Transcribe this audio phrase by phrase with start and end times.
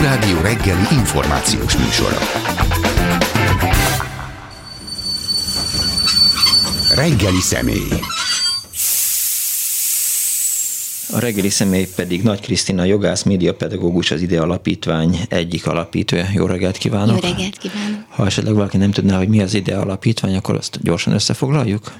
[0.00, 2.18] Klubrádió reggeli információs műsora.
[6.94, 8.00] Reggeli személy.
[11.09, 16.26] A reggeli személy pedig Nagy Krisztina jogász, médiapedagógus, az IDE Alapítvány egyik alapítója.
[16.34, 17.22] Jó reggelt kívánok!
[17.22, 18.04] Jó reggelt kívánok!
[18.08, 21.92] Ha esetleg valaki nem tudná, hogy mi az IDE Alapítvány, akkor azt gyorsan összefoglaljuk?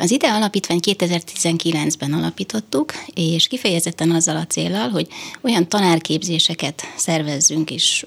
[0.00, 5.06] Az IDE Alapítvány 2019-ben alapítottuk, és kifejezetten azzal a célral, hogy
[5.40, 8.06] olyan tanárképzéseket szervezzünk és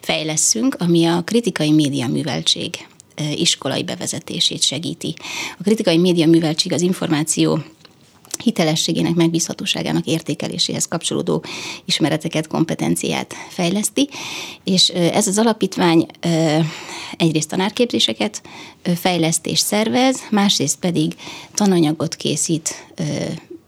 [0.00, 2.86] fejlesszünk, ami a kritikai média műveltség
[3.36, 5.14] iskolai bevezetését segíti.
[5.58, 7.62] A kritikai média műveltség az információ
[8.40, 11.44] hitelességének, megbízhatóságának értékeléséhez kapcsolódó
[11.84, 14.08] ismereteket, kompetenciát fejleszti,
[14.64, 16.06] és ez az alapítvány
[17.16, 18.42] egyrészt tanárképzéseket
[18.82, 21.14] fejleszt és szervez, másrészt pedig
[21.54, 22.86] tananyagot készít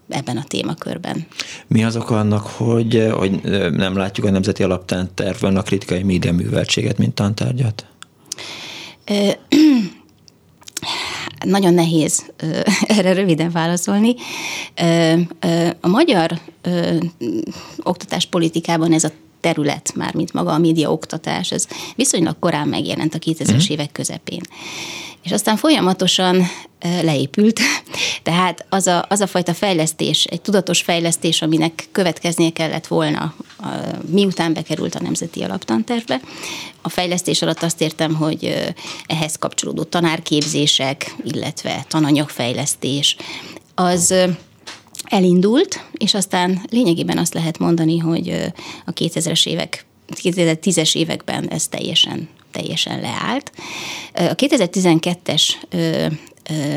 [0.09, 1.27] ebben a témakörben.
[1.67, 3.41] Mi az oka annak, hogy, hogy
[3.73, 7.87] nem látjuk a Nemzeti Alaptán a kritikai média műveltséget, mint tantárgyat?
[11.45, 12.33] Nagyon nehéz
[12.97, 14.15] erre röviden válaszolni.
[15.81, 16.41] A magyar
[17.83, 23.19] oktatáspolitikában ez a terület, már mint maga a média oktatás, ez viszonylag korán megjelent a
[23.19, 23.73] 2000-es mm.
[23.73, 24.41] évek közepén
[25.23, 26.47] és aztán folyamatosan
[27.03, 27.61] leépült.
[28.23, 33.35] Tehát az a, az a fajta fejlesztés, egy tudatos fejlesztés, aminek következnie kellett volna,
[34.11, 36.21] miután bekerült a Nemzeti Alaptantervbe.
[36.83, 38.73] A fejlesztés alatt azt értem, hogy
[39.07, 43.17] ehhez kapcsolódó tanárképzések, illetve tananyagfejlesztés,
[43.75, 44.15] az
[45.05, 48.53] elindult, és aztán lényegében azt lehet mondani, hogy
[48.85, 49.87] a 2000-es évek
[50.23, 53.53] 2010-es években ez teljesen teljesen leállt.
[54.15, 55.43] A 2012-es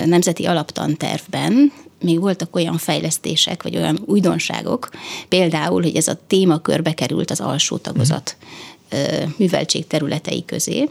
[0.06, 4.90] Nemzeti Alaptantervben még voltak olyan fejlesztések, vagy olyan újdonságok,
[5.28, 8.38] például, hogy ez a témakörbe került az alsó tagozat
[9.38, 10.90] műveltség területei közé.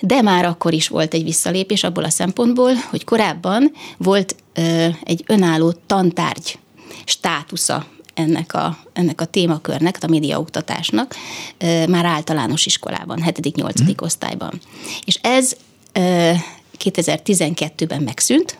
[0.00, 4.36] De már akkor is volt egy visszalépés abból a szempontból, hogy korábban volt
[5.02, 6.58] egy önálló tantárgy
[7.04, 7.86] státusza
[8.20, 11.14] ennek a, ennek a témakörnek, a médiaoktatásnak
[11.88, 13.82] már általános iskolában, 7.-8.
[13.82, 13.88] Mm.
[13.96, 14.60] osztályban.
[15.04, 15.56] És ez
[16.78, 18.58] 2012-ben megszűnt,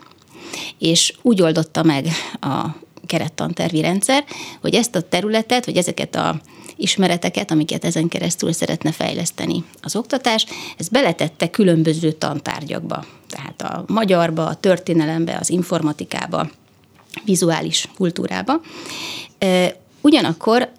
[0.77, 2.07] és úgy oldotta meg
[2.41, 2.65] a
[3.05, 4.23] kerettantervi rendszer,
[4.61, 6.41] hogy ezt a területet, vagy ezeket a
[6.75, 10.45] ismereteket, amiket ezen keresztül szeretne fejleszteni az oktatás,
[10.77, 13.05] ez beletette különböző tantárgyakba.
[13.29, 16.49] Tehát a magyarba, a történelembe, az informatikába,
[17.25, 18.61] vizuális kultúrába.
[20.01, 20.71] Ugyanakkor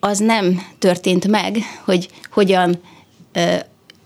[0.00, 2.80] az nem történt meg, hogy hogyan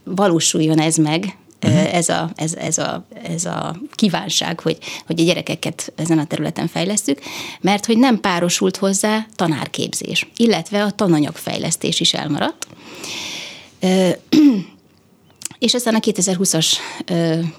[0.04, 1.94] valósuljon ez meg, uh-huh.
[1.94, 6.68] ez, a, ez, ez, a, ez a kívánság, hogy, hogy a gyerekeket ezen a területen
[6.68, 7.20] fejlesztük,
[7.60, 12.66] mert hogy nem párosult hozzá tanárképzés, illetve a tananyagfejlesztés is elmaradt.
[15.62, 16.72] És aztán a 2020-as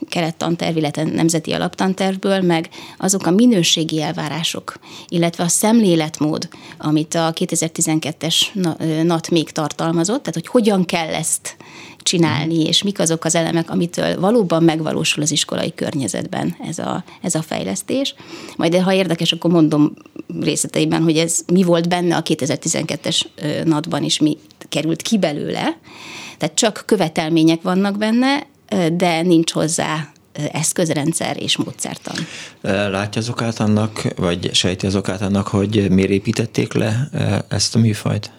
[0.09, 8.35] kerettanterv, illetve nemzeti alaptantervből meg azok a minőségi elvárások, illetve a szemléletmód, amit a 2012-es
[9.03, 11.55] NAT még tartalmazott, tehát hogy hogyan kell ezt
[12.03, 17.35] csinálni, és mik azok az elemek, amitől valóban megvalósul az iskolai környezetben ez a, ez
[17.35, 18.15] a fejlesztés.
[18.55, 19.93] Majd ha érdekes, akkor mondom
[20.41, 23.21] részleteiben, hogy ez mi volt benne a 2012-es
[23.63, 24.37] NAT-ban, és mi
[24.69, 25.77] került ki belőle,
[26.37, 28.45] tehát csak követelmények vannak benne,
[28.93, 30.07] de nincs hozzá
[30.51, 32.15] eszközrendszer és módszertan.
[32.61, 37.09] Látja az okát annak, vagy sejti az okát annak, hogy miért építették le
[37.47, 38.31] ezt a műfajt?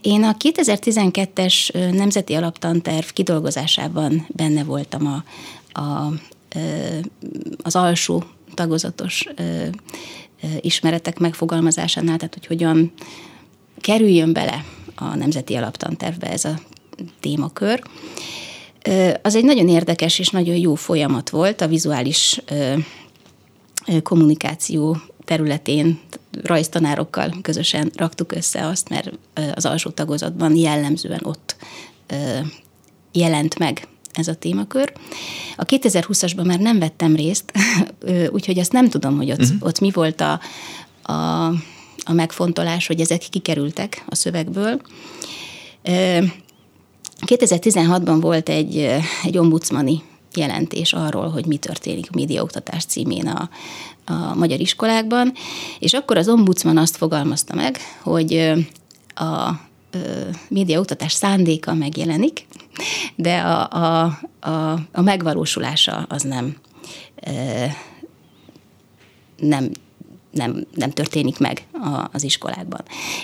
[0.00, 5.24] Én a 2012-es Nemzeti Alaptanterv kidolgozásában benne voltam a,
[5.80, 6.12] a,
[7.62, 9.26] az alsó tagozatos
[10.60, 12.92] ismeretek megfogalmazásánál, tehát hogy hogyan
[13.80, 14.64] kerüljön bele
[14.94, 16.60] a Nemzeti Alaptantervbe ez a
[17.20, 17.82] témakör.
[19.22, 22.40] Az egy nagyon érdekes és nagyon jó folyamat volt a vizuális
[24.02, 26.00] kommunikáció területén
[26.42, 29.10] rajztanárokkal közösen raktuk össze azt, mert
[29.54, 31.56] az alsó tagozatban jellemzően ott
[33.12, 34.92] jelent meg ez a témakör.
[35.56, 37.52] A 2020-asban már nem vettem részt,
[38.36, 39.56] úgyhogy azt nem tudom, hogy ott, uh-huh.
[39.60, 40.40] ott mi volt a,
[41.12, 41.52] a
[42.04, 44.80] a megfontolás, hogy ezek kikerültek a szövegből.
[47.26, 48.76] 2016-ban volt egy,
[49.24, 50.02] egy ombudsmani
[50.34, 53.50] jelentés arról, hogy mi történik a médiaoktatás címén a,
[54.04, 55.32] a magyar iskolákban,
[55.78, 58.52] és akkor az ombudsman azt fogalmazta meg, hogy
[59.14, 59.50] a
[60.48, 62.46] médiaoktatás szándéka megjelenik,
[63.16, 66.56] de a, a, a, a megvalósulása az nem,
[69.36, 69.70] nem
[70.30, 72.80] nem, nem történik meg a, az iskolákban.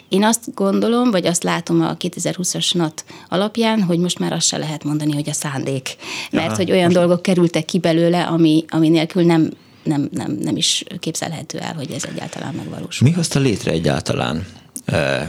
[0.08, 4.56] Én azt gondolom, vagy azt látom a 2020-as NAT alapján, hogy most már azt se
[4.56, 5.96] lehet mondani, hogy a szándék.
[6.30, 6.96] Mert Aha, hogy olyan most...
[6.96, 9.50] dolgok kerültek ki belőle, ami, ami nélkül nem,
[9.82, 13.08] nem, nem, nem is képzelhető el, hogy ez egyáltalán megvalósul.
[13.08, 14.46] Mi hozta létre egyáltalán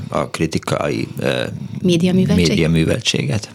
[0.07, 1.07] a kritikai
[1.81, 3.49] média műveltséget?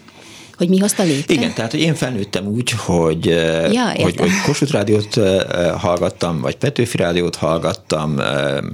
[0.62, 1.34] Hogy mi hozta létre?
[1.34, 3.26] Igen, tehát hogy én felnőttem úgy, hogy,
[3.72, 5.20] ja, hogy, hogy Kossuth Rádiót
[5.76, 8.20] hallgattam, vagy Petőfi Rádiót hallgattam,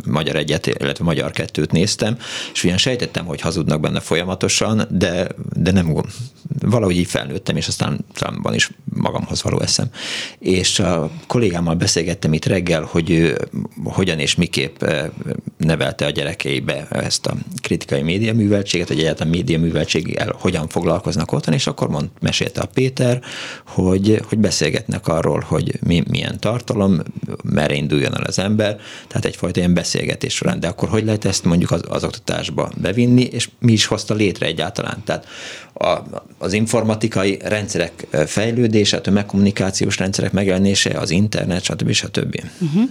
[0.06, 2.16] Magyar Egyet, illetve Magyar Kettőt néztem,
[2.52, 6.04] és ugyan sejtettem, hogy hazudnak benne folyamatosan, de, de nem
[6.60, 8.04] valahogy így felnőttem, és aztán
[8.42, 9.86] van is magamhoz való eszem.
[10.38, 13.48] És a kollégámmal beszélgettem itt reggel, hogy ő
[13.84, 14.84] hogyan és miképp
[15.56, 21.77] nevelte a gyerekeibe ezt a kritikai médiaműveltséget, hogy egyáltalán médiaműveltséggel hogyan foglalkoznak otthon, és akkor
[21.86, 23.20] mond, mesélte a Péter,
[23.66, 27.02] hogy, hogy beszélgetnek arról, hogy mi, milyen tartalom,
[27.42, 30.60] merre induljon el az ember, tehát egyfajta ilyen beszélgetés során.
[30.60, 34.46] De akkor hogy lehet ezt mondjuk az, az oktatásba bevinni, és mi is hozta létre
[34.46, 35.02] egyáltalán?
[35.04, 35.26] Tehát
[35.74, 35.98] a,
[36.38, 41.92] az informatikai rendszerek fejlődése, a tömegkommunikációs rendszerek megjelenése, az internet, stb.
[41.92, 42.42] stb.
[42.60, 42.90] Uh-huh.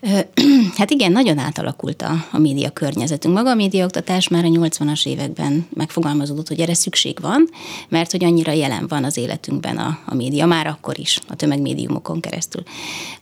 [0.76, 3.34] Hát igen, nagyon átalakult a, a média környezetünk.
[3.34, 7.48] Maga a médiaoktatás már a 80-as években megfogalmazódott, hogy erre szükség van,
[7.88, 12.20] mert hogy annyira jelen van az életünkben a, a média, már akkor is, a tömegmédiumokon
[12.20, 12.62] keresztül.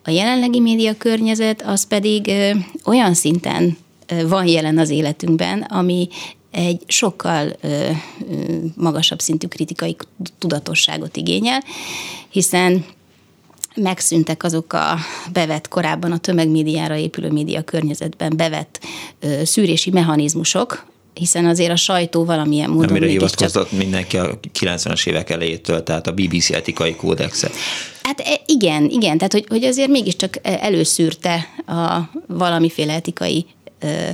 [0.05, 2.51] A jelenlegi média környezet az pedig ö,
[2.85, 3.77] olyan szinten
[4.07, 6.09] ö, van jelen az életünkben, ami
[6.51, 7.91] egy sokkal ö, ö,
[8.77, 9.97] magasabb szintű kritikai
[10.39, 11.63] tudatosságot igényel,
[12.29, 12.85] hiszen
[13.81, 14.97] megszűntek azok a
[15.33, 18.81] bevett korábban a tömegmédiára épülő média környezetben bevett
[19.21, 23.79] ö, szűrési mechanizmusok, hiszen azért a sajtó valamilyen módon Amire hivatkozott csak...
[23.79, 27.51] mindenki a 90-es évek elejétől, tehát a BBC etikai kódexe.
[28.03, 33.47] Hát e, igen, igen, tehát hogy, hogy azért mégiscsak előszűrte a valamiféle etikai
[33.81, 34.09] ö,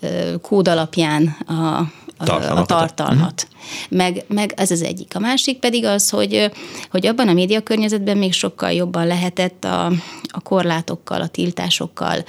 [0.00, 3.48] ö, kód alapján a, a tartalmat.
[3.50, 3.98] Uh-huh.
[3.98, 5.14] Meg, meg ez az egyik.
[5.14, 6.50] A másik pedig az, hogy,
[6.90, 9.86] hogy abban a média környezetben még sokkal jobban lehetett a,
[10.28, 12.24] a korlátokkal, a tiltásokkal,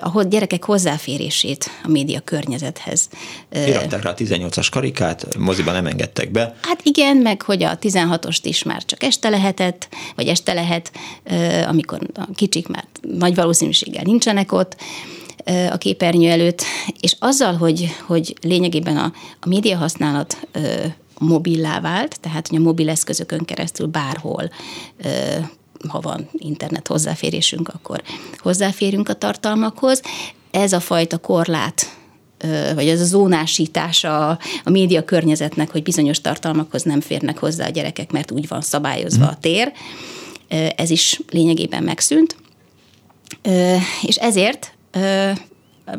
[0.00, 3.08] a gyerekek hozzáférését a média környezethez.
[3.66, 6.54] Iratták rá a 18-as karikát, moziban nem engedtek be.
[6.62, 10.92] Hát igen, meg hogy a 16-ost is már csak este lehetett, vagy este lehet,
[11.66, 14.76] amikor a kicsik már nagy valószínűséggel nincsenek ott,
[15.70, 16.62] a képernyő előtt,
[17.00, 20.46] és azzal, hogy, hogy lényegében a, a média használat
[21.18, 24.50] mobillá vált, tehát hogy a mobil eszközökön keresztül bárhol
[25.88, 28.02] ha van internet hozzáférésünk, akkor
[28.36, 30.02] hozzáférünk a tartalmakhoz.
[30.50, 31.96] Ez a fajta korlát
[32.74, 34.28] vagy ez a zónásítása
[34.64, 39.26] a média környezetnek, hogy bizonyos tartalmakhoz nem férnek hozzá a gyerekek, mert úgy van szabályozva
[39.26, 39.72] a tér,
[40.76, 42.36] ez is lényegében megszűnt.
[44.02, 44.73] És ezért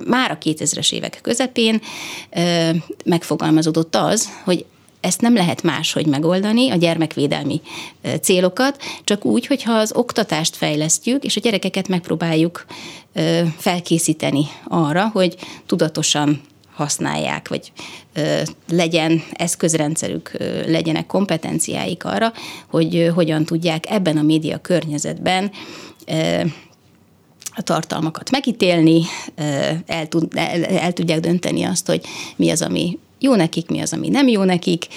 [0.05, 1.81] már a 2000-es évek közepén
[3.05, 4.65] megfogalmazódott az, hogy
[5.05, 7.61] ezt nem lehet máshogy megoldani, a gyermekvédelmi
[8.21, 12.65] célokat, csak úgy, hogyha az oktatást fejlesztjük, és a gyerekeket megpróbáljuk
[13.57, 16.41] felkészíteni arra, hogy tudatosan
[16.73, 17.71] használják, vagy
[18.69, 20.31] legyen eszközrendszerük,
[20.67, 22.33] legyenek kompetenciáik arra,
[22.67, 25.51] hogy hogyan tudják ebben a média környezetben
[27.55, 29.01] a tartalmakat megítélni,
[29.85, 32.01] el, tud, el, el tudják dönteni azt, hogy
[32.35, 34.87] mi az, ami jó nekik, mi az, ami nem jó nekik.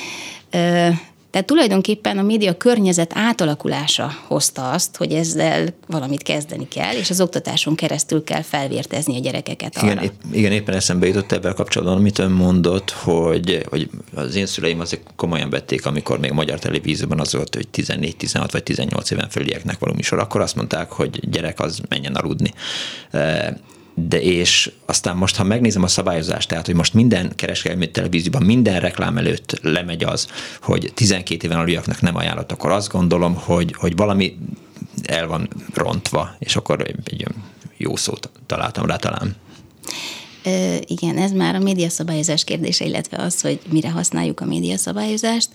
[1.31, 7.21] Tehát tulajdonképpen a média környezet átalakulása hozta azt, hogy ezzel valamit kezdeni kell, és az
[7.21, 9.87] oktatáson keresztül kell felvértezni a gyerekeket arra.
[9.87, 14.47] Igen, épp, igen éppen eszembe jutott ebben kapcsolatban, amit ön mondott, hogy, hogy az én
[14.47, 19.29] szüleim azért komolyan vették, amikor még magyar televízióban az volt, hogy 14-16 vagy 18 éven
[19.29, 22.53] fölülieknek való műsor, akkor azt mondták, hogy gyerek az menjen aludni
[24.07, 28.81] de és aztán most, ha megnézem a szabályozást, tehát, hogy most minden kereskedelmi televízióban, minden
[28.81, 30.29] reklám előtt lemegy az,
[30.61, 34.39] hogy 12 éven aluliaknak nem ajánlott, akkor azt gondolom, hogy, hogy valami
[35.05, 37.27] el van rontva, és akkor egy
[37.77, 39.37] jó szót találtam rá talán.
[40.87, 45.49] Igen, ez már a médiaszabályozás kérdése, illetve az, hogy mire használjuk a médiaszabályozást.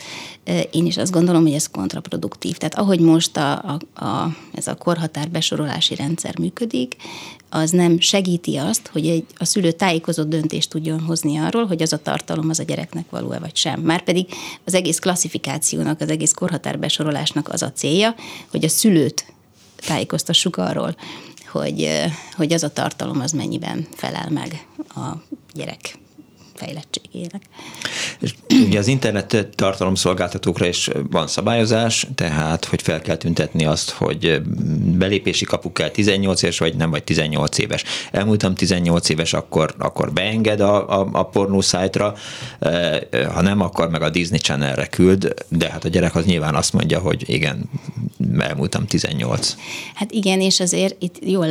[0.71, 2.57] Én is azt gondolom, hogy ez kontraproduktív.
[2.57, 6.95] Tehát ahogy most a, a, a, ez a korhatár besorolási rendszer működik,
[7.49, 11.93] az nem segíti azt, hogy egy, a szülő tájékozott döntést tudjon hozni arról, hogy az
[11.93, 13.79] a tartalom az a gyereknek való-e vagy sem.
[13.79, 14.27] Márpedig
[14.65, 18.15] az egész klasszifikációnak, az egész korhatár besorolásnak az a célja,
[18.51, 19.25] hogy a szülőt
[19.85, 20.95] tájékoztassuk arról,
[21.53, 21.89] hogy,
[22.35, 25.97] hogy az a tartalom az mennyiben felel meg a gyerek
[26.63, 27.41] fejlettségének.
[28.19, 28.33] És
[28.67, 34.41] ugye az internet tartalomszolgáltatókra is van szabályozás, tehát hogy fel kell tüntetni azt, hogy
[34.97, 37.83] belépési kapu kell 18 éves, vagy nem vagy 18 éves.
[38.11, 42.15] Elmúltam 18 éves, akkor, akkor beenged a, a, a pornó szájtra,
[43.33, 46.73] ha nem, akkor meg a Disney Channelre küld, de hát a gyerek az nyilván azt
[46.73, 47.69] mondja, hogy igen,
[48.39, 49.55] elmúltam 18.
[49.93, 51.47] Hát igen, és azért itt jól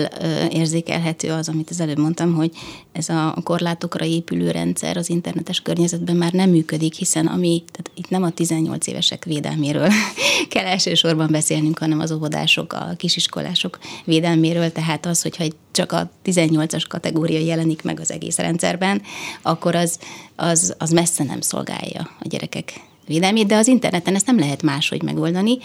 [0.50, 2.50] érzékelhető az, amit az előbb mondtam, hogy
[2.92, 8.08] ez a korlátokra épülő rendszer az internetes környezetben már nem működik, hiszen ami, tehát itt
[8.08, 9.88] nem a 18 évesek védelméről
[10.48, 16.84] kell elsősorban beszélnünk, hanem az óvodások, a kisiskolások védelméről, tehát az, hogyha csak a 18-as
[16.88, 19.02] kategória jelenik meg az egész rendszerben,
[19.42, 19.98] akkor az,
[20.36, 22.72] az, az messze nem szolgálja a gyerekek
[23.06, 25.58] védelmét, de az interneten ezt nem lehet máshogy megoldani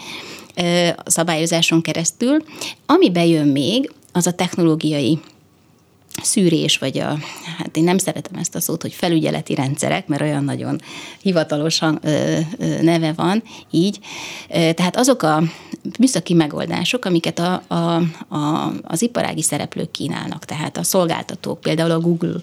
[0.96, 2.44] a szabályozáson keresztül.
[2.86, 5.20] Ami bejön még, az a technológiai
[6.22, 7.18] szűrés, vagy a,
[7.58, 10.80] hát én nem szeretem ezt a szót, hogy felügyeleti rendszerek, mert olyan nagyon
[12.02, 12.38] ö,
[12.82, 13.98] neve van így.
[14.48, 15.42] Tehát azok a
[15.98, 17.74] műszaki megoldások, amiket a, a,
[18.34, 22.40] a, az iparági szereplők kínálnak, tehát a szolgáltatók, például a Google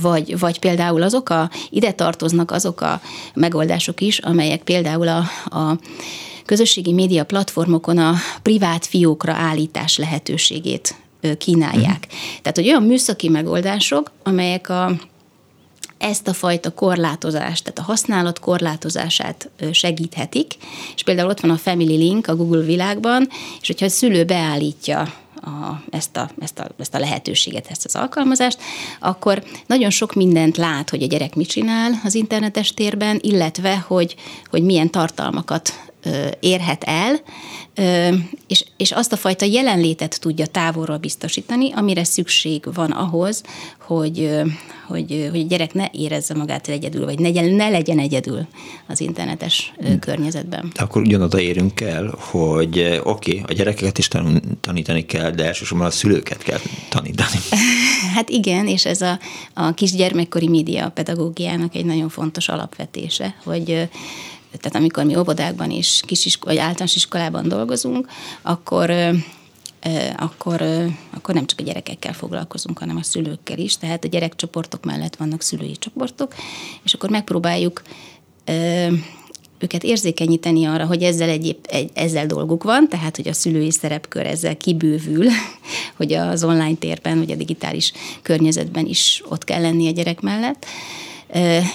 [0.00, 3.00] vagy, vagy például azok a, ide tartoznak azok a
[3.34, 5.24] megoldások is, amelyek például a,
[5.56, 5.78] a
[6.44, 10.94] közösségi média platformokon a privát fiókra állítás lehetőségét
[11.34, 12.06] kínálják.
[12.06, 12.16] Mm.
[12.42, 14.92] Tehát, hogy olyan műszaki megoldások, amelyek a,
[15.98, 20.52] ezt a fajta korlátozást, tehát a használat korlátozását segíthetik,
[20.94, 23.28] és például ott van a Family Link a Google világban,
[23.60, 25.12] és hogyha a szülő beállítja
[25.46, 28.58] a, ezt, a, ezt, a, ezt a lehetőséget, ezt az alkalmazást,
[29.00, 34.14] akkor nagyon sok mindent lát, hogy a gyerek mit csinál az internetes térben, illetve, hogy,
[34.50, 35.72] hogy milyen tartalmakat
[36.40, 37.20] érhet el,
[38.46, 43.42] és, és azt a fajta jelenlétet tudja távolról biztosítani, amire szükség van ahhoz,
[43.80, 44.30] hogy,
[44.86, 48.46] hogy, hogy a gyerek ne érezze magát egyedül, vagy ne, ne legyen egyedül
[48.86, 49.98] az internetes hmm.
[49.98, 50.70] környezetben.
[50.74, 54.08] De akkor ugyanoda érünk el, hogy oké, okay, a gyerekeket is
[54.60, 57.38] tanítani kell, de elsősorban a szülőket kell tanítani.
[58.14, 59.18] Hát igen, és ez a,
[59.54, 63.88] a kisgyermekkori média pedagógiának egy nagyon fontos alapvetése, hogy
[64.60, 68.08] tehát amikor mi óvodákban és kisisko, vagy általános iskolában dolgozunk,
[68.42, 68.92] akkor
[70.16, 70.62] akkor,
[71.10, 73.76] akkor nem csak a gyerekekkel foglalkozunk, hanem a szülőkkel is.
[73.76, 76.34] Tehát a gyerekcsoportok mellett vannak szülői csoportok,
[76.82, 77.82] és akkor megpróbáljuk
[79.58, 84.26] őket érzékenyíteni arra, hogy ezzel, egyéb, egy, ezzel dolguk van, tehát hogy a szülői szerepkör
[84.26, 85.26] ezzel kibővül,
[85.96, 90.66] hogy az online térben, vagy a digitális környezetben is ott kell lenni a gyerek mellett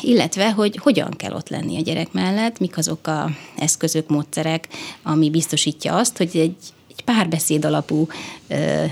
[0.02, 4.68] illetve, hogy hogyan kell ott lenni a gyerek mellett, mik azok a eszközök, módszerek,
[5.04, 6.56] ami biztosítja azt, hogy egy
[6.98, 8.08] egy párbeszéd alapú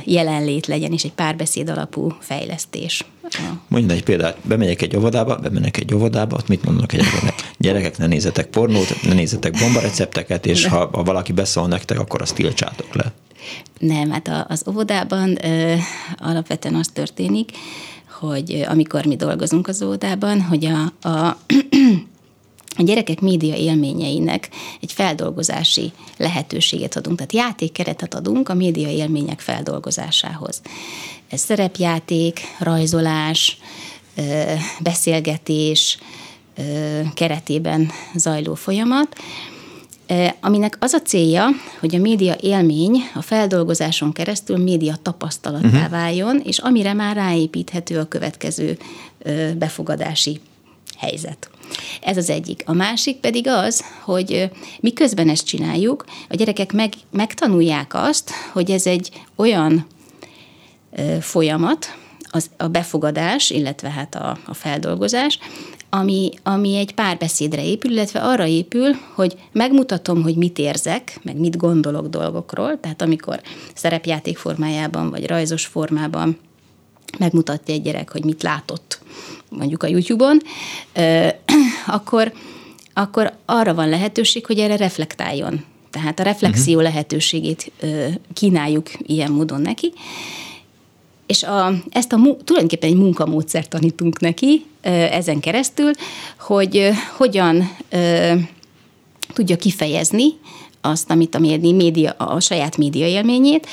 [0.04, 3.06] jelenlét legyen, és egy párbeszéd alapú fejlesztés.
[3.68, 7.51] Mondj egy példát, bemegyek egy óvodába, bemennek egy óvodába, ott mit mondanak egy gyerekek?
[7.58, 12.36] Gyerekek, ne nézzetek pornót, ne nézzetek bombarecepteket, és ha, ha valaki beszól nektek, akkor azt
[12.36, 13.12] tiltsátok le.
[13.80, 15.75] Nem, hát az óvodában ö,
[16.18, 17.51] alapvetően az történik,
[18.20, 21.38] hogy amikor mi dolgozunk az óvodában, hogy a, a
[22.78, 24.50] a gyerekek média élményeinek
[24.82, 30.62] egy feldolgozási lehetőséget adunk, tehát játékkeretet adunk a média élmények feldolgozásához.
[31.30, 33.58] Ez szerepjáték, rajzolás,
[34.80, 35.98] beszélgetés
[37.14, 39.16] keretében zajló folyamat,
[40.39, 41.48] aminek az a célja,
[41.80, 45.89] hogy a média élmény a feldolgozáson keresztül média tapasztalattá uh-huh.
[45.89, 48.78] váljon, és amire már ráépíthető a következő
[49.58, 50.39] befogadási
[50.98, 51.50] helyzet.
[52.01, 52.63] Ez az egyik.
[52.66, 54.50] A másik pedig az, hogy
[54.80, 59.86] miközben ezt csináljuk, a gyerekek meg, megtanulják azt, hogy ez egy olyan
[61.20, 61.98] folyamat,
[62.32, 65.39] az, a befogadás, illetve hát a, a feldolgozás,
[65.89, 71.58] ami, ami egy párbeszédre épül, illetve arra épül, hogy megmutatom, hogy mit érzek, meg mit
[71.58, 73.41] gondolok dolgokról, tehát amikor
[73.74, 76.38] szerepjáték formájában, vagy rajzos formában
[77.17, 79.01] megmutatja egy gyerek, hogy mit látott
[79.50, 80.41] mondjuk a YouTube-on,
[81.98, 82.34] akkor,
[82.93, 85.65] akkor arra van lehetőség, hogy erre reflektáljon.
[85.89, 86.89] Tehát a reflexió uh-huh.
[86.89, 87.72] lehetőségét
[88.34, 89.93] kínáljuk ilyen módon neki,
[91.29, 94.65] és a, ezt a, tulajdonképpen egy munkamódszert tanítunk neki
[95.12, 95.91] ezen keresztül,
[96.39, 97.77] hogy hogyan
[99.33, 100.25] tudja kifejezni
[100.81, 103.67] azt, amit a média, a saját média élményét,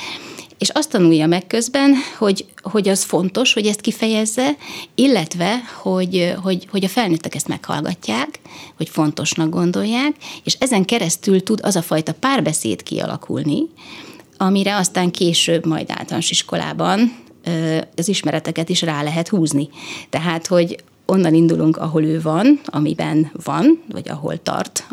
[0.57, 4.55] és azt tanulja meg közben, hogy, hogy az fontos, hogy ezt kifejezze,
[4.95, 8.39] illetve, hogy, hogy, hogy a felnőttek ezt meghallgatják,
[8.75, 13.61] hogy fontosnak gondolják, és ezen keresztül tud az a fajta párbeszéd kialakulni,
[14.37, 17.25] amire aztán később, majd általános iskolában
[17.95, 19.69] az ismereteket is rá lehet húzni.
[20.09, 24.87] Tehát, hogy onnan indulunk, ahol ő van, amiben van, vagy ahol tart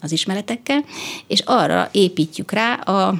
[0.00, 0.84] az ismeretekkel,
[1.26, 3.14] és arra építjük rá a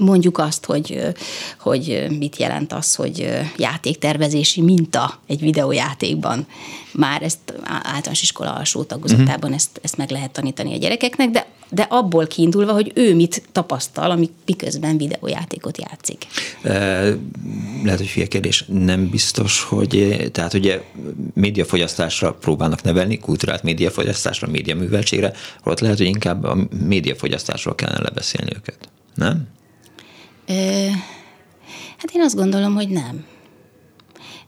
[0.00, 1.02] mondjuk azt, hogy,
[1.58, 6.46] hogy mit jelent az, hogy játéktervezési minta egy videójátékban.
[6.92, 9.54] Már ezt általános iskola alsó tagozatában uh-huh.
[9.54, 14.10] ezt, ezt meg lehet tanítani a gyerekeknek, de de abból kiindulva, hogy ő mit tapasztal,
[14.10, 16.26] amik miközben videójátékot játszik.
[17.84, 20.82] Lehet, hogy kérdés, nem biztos, hogy tehát ugye
[21.34, 25.32] médiafogyasztásra próbálnak nevelni, kulturált médiafogyasztásra, médiaműveltségre,
[25.64, 28.78] ott lehet, hogy inkább a médiafogyasztásról kellene lebeszélni őket,
[29.14, 29.48] nem?
[31.96, 33.24] Hát én azt gondolom, hogy nem.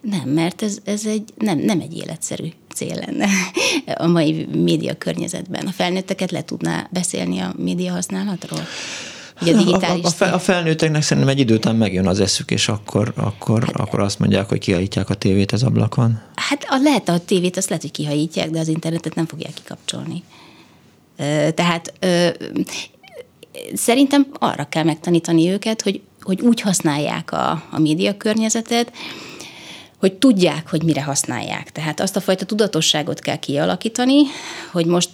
[0.00, 3.26] Nem, mert ez, ez egy, nem, nem egy életszerű cél lenne
[3.94, 5.66] a mai média környezetben.
[5.66, 8.60] A felnőtteket le tudná beszélni a média használatról?
[9.40, 13.64] a, a, a, a felnőtteknek szerintem egy idő után megjön az eszük, és akkor, akkor,
[13.64, 16.20] hát, akkor azt mondják, hogy kihajítják a tévét az ablakon.
[16.34, 20.22] Hát a, lehet a tévét, azt lehet, hogy kihajítják, de az internetet nem fogják kikapcsolni.
[21.54, 21.92] Tehát
[23.74, 28.92] szerintem arra kell megtanítani őket, hogy, hogy úgy használják a, a média környezetet,
[29.98, 31.72] hogy tudják, hogy mire használják.
[31.72, 34.22] Tehát azt a fajta tudatosságot kell kialakítani,
[34.72, 35.10] hogy most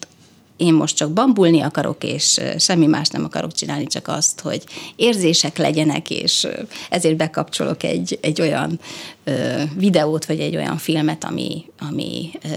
[0.57, 4.63] én most csak bambulni akarok, és semmi más nem akarok csinálni, csak azt, hogy
[4.97, 6.47] érzések legyenek, és
[6.91, 8.81] ezért bekapcsolok egy, egy olyan
[9.25, 12.49] ö, videót, vagy egy olyan filmet, ami, ami, ö,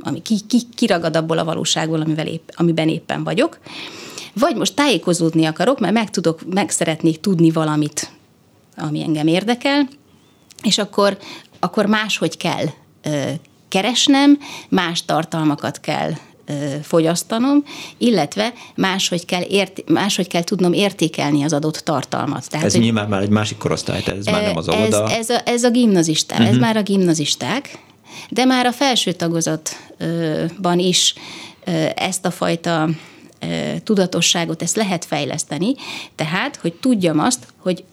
[0.00, 3.58] ami ki, ki, kiragad abból a valóságból, amivel épp, amiben éppen vagyok
[4.40, 8.10] vagy most tájékozódni akarok, mert meg, tudok, meg szeretnék tudni valamit,
[8.76, 9.88] ami engem érdekel,
[10.62, 11.18] és akkor,
[11.58, 12.64] akkor máshogy kell
[13.02, 13.30] ö,
[13.68, 14.38] keresnem,
[14.68, 16.12] más tartalmakat kell
[16.46, 16.52] ö,
[16.82, 17.64] fogyasztanom,
[17.98, 22.50] illetve máshogy kell, érti, máshogy kell tudnom értékelni az adott tartalmat.
[22.50, 24.68] Tehát, ez hogy, nyilván már egy másik korosztály, tehát ez már nem az.
[24.68, 26.52] Ez, ez, a, ez a gimnazisták, uh-huh.
[26.52, 26.64] ez mhm.
[26.64, 27.78] már a gimnazisták,
[28.30, 31.14] de már a felső tagozatban is
[31.94, 32.88] ezt a fajta
[33.84, 35.74] tudatosságot, ezt lehet fejleszteni,
[36.14, 37.84] tehát, hogy tudjam azt, hogy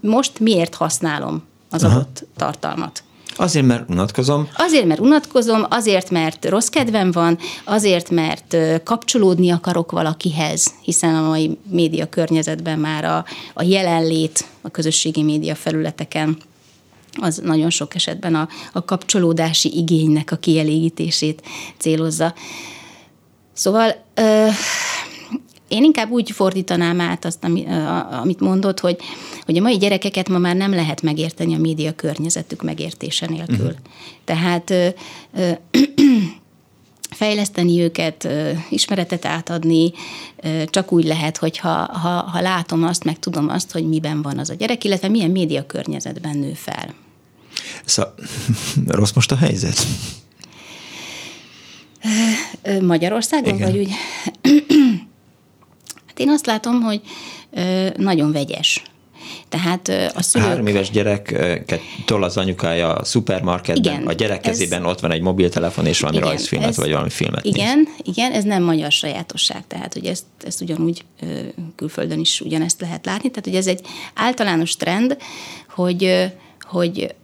[0.00, 1.94] most miért használom az Aha.
[1.94, 3.02] adott tartalmat.
[3.38, 4.48] Azért, mert unatkozom?
[4.56, 11.28] Azért, mert unatkozom, azért, mert rossz kedvem van, azért, mert kapcsolódni akarok valakihez, hiszen a
[11.28, 13.24] mai média környezetben már a,
[13.54, 16.36] a jelenlét a közösségi média felületeken
[17.20, 21.42] az nagyon sok esetben a, a kapcsolódási igénynek a kielégítését
[21.78, 22.34] célozza.
[23.56, 24.46] Szóval ö,
[25.68, 27.44] én inkább úgy fordítanám át azt,
[28.20, 28.98] amit mondott, hogy,
[29.44, 33.56] hogy a mai gyerekeket ma már nem lehet megérteni a média környezetük megértése nélkül.
[33.56, 33.78] Uh-huh.
[34.24, 34.88] Tehát ö,
[35.34, 35.50] ö,
[37.10, 38.28] fejleszteni őket,
[38.70, 39.92] ismeretet átadni,
[40.66, 44.38] csak úgy lehet, hogy ha, ha, ha látom azt, meg tudom azt, hogy miben van
[44.38, 46.94] az a gyerek, illetve milyen média környezetben nő fel.
[47.84, 48.14] Szóval
[48.98, 49.86] rossz most a helyzet?
[52.80, 53.70] Magyarországon, Igen.
[53.70, 53.90] vagy úgy?
[56.06, 57.00] hát én azt látom, hogy
[57.96, 58.82] nagyon vegyes.
[59.48, 60.46] Tehát a szülők...
[60.46, 64.90] Három éves gyereket tol az anyukája a szupermarketben, igen, a gyerek kezében ez...
[64.90, 67.86] ott van egy mobiltelefon és valami igen, rajzfilmet, ez, vagy valami filmet Igen, néz.
[68.02, 71.04] igen, ez nem magyar sajátosság, tehát hogy ezt, ezt ugyanúgy
[71.76, 73.80] külföldön is ugyanezt lehet látni, tehát hogy ez egy
[74.14, 75.16] általános trend,
[75.68, 77.14] hogy, hogy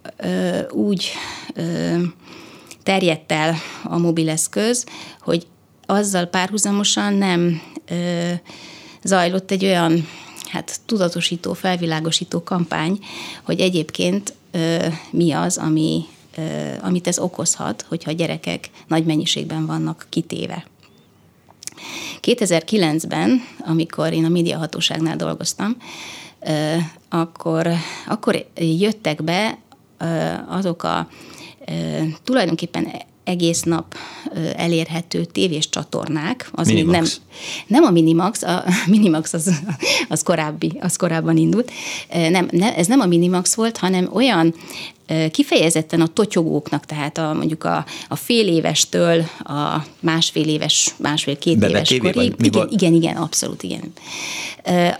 [0.71, 1.12] úgy
[2.83, 4.87] terjedt el a mobileszköz,
[5.21, 5.47] hogy
[5.87, 8.31] azzal párhuzamosan nem ö,
[9.03, 10.09] zajlott egy olyan
[10.49, 12.99] hát tudatosító, felvilágosító kampány,
[13.42, 16.05] hogy egyébként ö, mi az, ami,
[16.37, 16.42] ö,
[16.83, 20.66] amit ez okozhat, hogyha a gyerekek nagy mennyiségben vannak kitéve.
[22.21, 25.77] 2009-ben, amikor én a médiahatóságnál dolgoztam,
[26.40, 26.77] ö,
[27.09, 27.68] akkor,
[28.07, 29.59] akkor jöttek be
[30.49, 31.09] azok a
[32.25, 32.88] tulajdonképpen
[33.25, 33.94] egész nap
[34.57, 36.51] elérhető tévés csatornák.
[36.53, 37.05] Az még nem,
[37.66, 39.51] nem a Minimax, a Minimax az,
[40.09, 41.70] az, korábbi, az korábban indult.
[42.11, 44.55] Nem, ne, ez nem a Minimax volt, hanem olyan
[45.31, 51.96] kifejezetten a totyogóknak, tehát a, mondjuk a, a fél évestől a másfél éves, másfél-két éves
[51.98, 52.35] korig.
[52.38, 53.92] Igen, igen, igen, abszolút igen.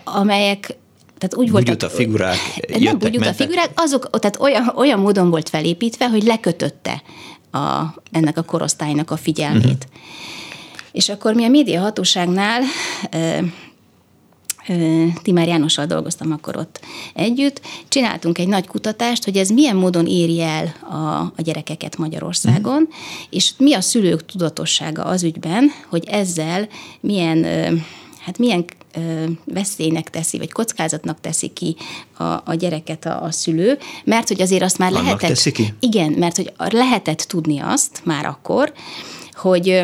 [0.05, 0.77] Amelyek
[1.23, 1.83] tehát úgy volt.
[1.83, 2.39] a figurák
[2.79, 7.03] Nem bugyut a figurák, azok, tehát olyan, olyan módon volt felépítve, hogy lekötötte
[7.51, 9.65] a, ennek a korosztálynak a figyelmét.
[9.65, 10.01] Uh-huh.
[10.93, 12.63] És akkor mi a média hatóságnál
[15.23, 16.81] Timár Jánossal dolgoztam akkor ott
[17.15, 22.83] együtt, csináltunk egy nagy kutatást, hogy ez milyen módon éri el a, a gyerekeket Magyarországon,
[22.83, 22.95] uh-huh.
[23.31, 26.69] és mi a szülők tudatossága az ügyben, hogy ezzel
[27.01, 27.45] milyen,
[28.25, 28.65] hát milyen
[29.45, 31.77] veszélynek teszi, vagy kockázatnak teszi ki
[32.17, 35.29] a, a gyereket a, a szülő, mert hogy azért azt már Annak lehetett...
[35.29, 35.75] teszi ki?
[35.81, 38.73] Igen, mert hogy lehetett tudni azt már akkor,
[39.33, 39.83] hogy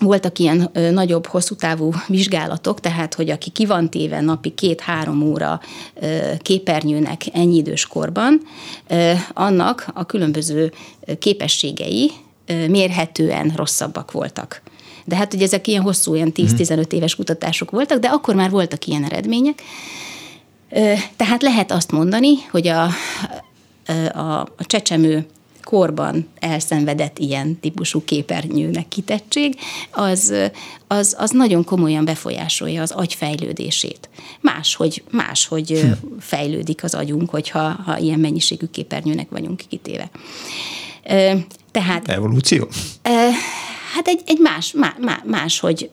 [0.00, 5.22] voltak ilyen ö, nagyobb, hosszú távú vizsgálatok, tehát, hogy aki ki van téve napi két-három
[5.22, 5.60] óra
[5.94, 8.40] ö, képernyőnek ennyi idős korban,
[8.86, 10.72] ö, annak a különböző
[11.18, 12.10] képességei
[12.46, 14.62] ö, mérhetően rosszabbak voltak.
[15.04, 18.86] De hát ugye ezek ilyen hosszú, ilyen 10-15 éves kutatások voltak, de akkor már voltak
[18.86, 19.62] ilyen eredmények.
[21.16, 22.88] Tehát lehet azt mondani, hogy a,
[24.12, 25.26] a, a csecsemő
[25.64, 29.56] korban elszenvedett ilyen típusú képernyőnek kitettség,
[29.90, 30.34] az,
[30.86, 34.08] az, az nagyon komolyan befolyásolja az agy fejlődését.
[34.40, 36.08] Máshogy, máshogy hm.
[36.20, 40.10] fejlődik az agyunk, hogyha ha ilyen mennyiségű képernyőnek vagyunk kitéve.
[41.70, 42.68] Tehát, Evolúció?
[43.94, 45.90] Hát egy, egy más, má, má, máshogy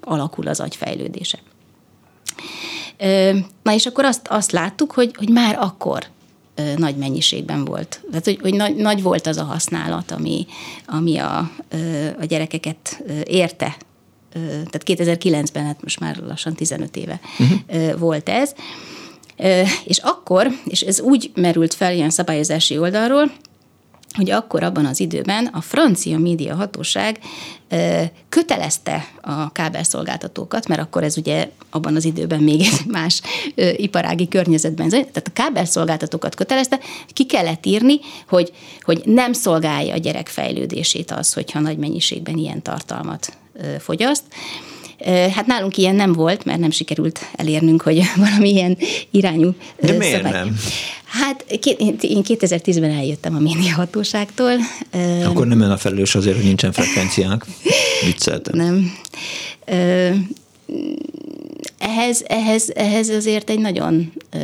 [0.00, 1.38] alakul az agy fejlődése.
[3.62, 6.06] Na és akkor azt, azt láttuk, hogy, hogy már akkor
[6.76, 8.00] nagy mennyiségben volt.
[8.08, 10.46] Tehát, hogy, hogy nagy, nagy volt az a használat, ami,
[10.86, 11.38] ami a,
[12.20, 13.76] a gyerekeket érte.
[14.70, 17.98] Tehát 2009-ben, hát most már lassan 15 éve uh-huh.
[17.98, 18.54] volt ez.
[19.84, 23.32] És akkor, és ez úgy merült fel ilyen szabályozási oldalról,
[24.16, 27.18] hogy akkor abban az időben a francia média hatóság
[28.28, 33.20] kötelezte a kábelszolgáltatókat, mert akkor ez ugye abban az időben még egy más
[33.76, 36.78] iparági környezetben, tehát a kábelszolgáltatókat kötelezte,
[37.12, 42.62] ki kellett írni, hogy, hogy nem szolgálja a gyerek fejlődését az, hogyha nagy mennyiségben ilyen
[42.62, 43.36] tartalmat
[43.78, 44.24] fogyaszt.
[45.06, 48.78] Hát nálunk ilyen nem volt, mert nem sikerült elérnünk, hogy valamilyen
[49.10, 50.32] irányú De miért szabály.
[50.32, 50.56] nem?
[51.04, 51.44] Hát
[52.00, 54.52] én 2010-ben eljöttem a médiahatóságtól.
[55.24, 57.44] Akkor nem ön a felelős azért, hogy nincsen frekvenciánk?
[58.04, 58.56] Vicceltem.
[58.56, 58.92] Nem.
[61.78, 64.38] Ehhez, ehhez, ehhez azért egy nagyon ö,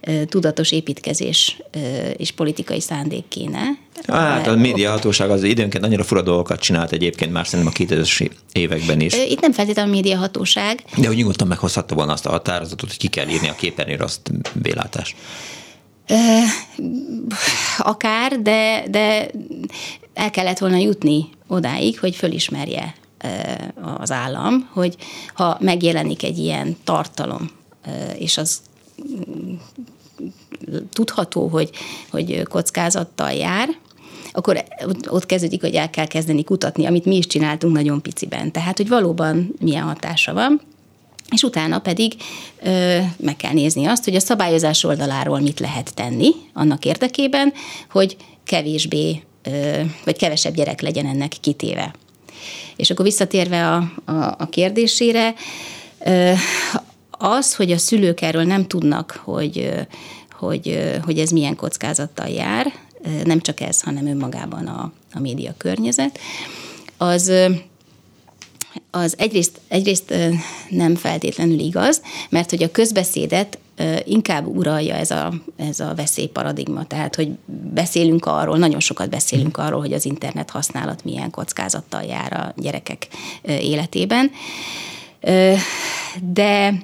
[0.00, 1.78] ö, tudatos építkezés ö,
[2.16, 3.60] és politikai szándék kéne.
[4.06, 9.00] Hát a médiahatóság az időnként annyira fura dolgokat csinált egyébként már szerintem a 2000-es években
[9.00, 9.14] is.
[9.14, 10.84] Itt nem feltétlenül a médiahatóság.
[10.96, 14.30] De hogy nyugodtan meghozhatta volna azt a határozatot, hogy ki kell írni a képernyőre azt
[14.62, 15.14] vélátás.
[17.78, 19.30] Akár, de, de
[20.14, 22.94] el kellett volna jutni odáig, hogy fölismerje
[23.98, 24.96] az állam, hogy
[25.34, 27.50] ha megjelenik egy ilyen tartalom,
[28.18, 28.60] és az
[29.20, 29.54] mm,
[30.92, 31.70] tudható, hogy,
[32.10, 33.68] hogy kockázattal jár,
[34.32, 34.64] akkor
[35.08, 38.52] ott kezdődik, hogy el kell kezdeni kutatni, amit mi is csináltunk nagyon piciben.
[38.52, 40.60] Tehát, hogy valóban milyen hatása van,
[41.30, 42.14] és utána pedig
[42.62, 47.52] ö, meg kell nézni azt, hogy a szabályozás oldaláról mit lehet tenni annak érdekében,
[47.90, 51.94] hogy kevésbé, ö, vagy kevesebb gyerek legyen ennek kitéve.
[52.76, 55.34] És akkor visszatérve a, a, a kérdésére,
[57.10, 59.70] az, hogy a szülők erről nem tudnak, hogy,
[60.32, 62.72] hogy, hogy ez milyen kockázattal jár,
[63.24, 66.18] nem csak ez, hanem önmagában a, a média környezet,
[66.96, 67.32] az
[68.90, 70.14] az egyrészt, egyrészt
[70.68, 73.58] nem feltétlenül igaz, mert hogy a közbeszédet
[74.04, 76.86] inkább uralja ez a, ez a veszélyparadigma.
[76.86, 77.30] Tehát, hogy
[77.74, 83.06] beszélünk arról, nagyon sokat beszélünk arról, hogy az internet használat milyen kockázattal jár a gyerekek
[83.42, 84.30] életében.
[86.22, 86.74] De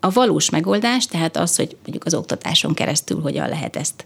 [0.00, 4.04] a valós megoldás, tehát az, hogy mondjuk az oktatáson keresztül hogyan lehet ezt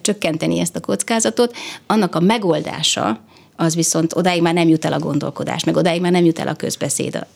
[0.00, 3.20] csökkenteni, ezt a kockázatot, annak a megoldása
[3.56, 6.48] az viszont odáig már nem jut el a gondolkodás, meg odáig már nem jut el
[6.48, 7.26] a közbeszéd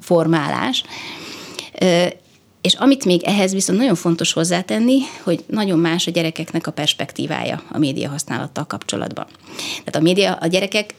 [0.00, 0.84] formálás.
[2.60, 7.62] És amit még ehhez viszont nagyon fontos hozzátenni, hogy nagyon más a gyerekeknek a perspektívája
[7.70, 9.26] a média használattal kapcsolatban.
[9.56, 10.94] Tehát a média, a gyerekek